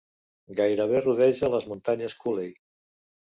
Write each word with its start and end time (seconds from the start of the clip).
Gairebé 0.59 1.01
rodeja 1.03 1.51
les 1.55 1.67
Muntanyes 1.73 2.17
Cooley. 2.25 2.51